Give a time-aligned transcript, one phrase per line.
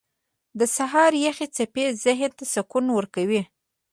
[0.59, 3.41] •د سهار یخې څپې ذهن ته سکون ورکوي.